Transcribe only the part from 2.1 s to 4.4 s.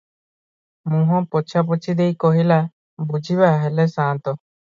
କହିଲା- ବୁଝିବା ହେଲେ ସାନ୍ତ!